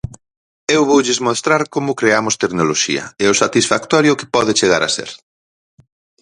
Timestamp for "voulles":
0.91-1.19